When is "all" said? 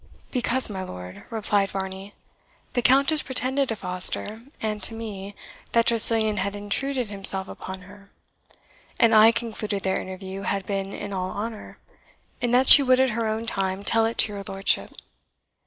11.13-11.29